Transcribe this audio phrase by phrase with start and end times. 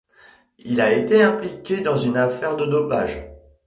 [0.65, 3.19] Il a été impliqué dans une affaire de dopage.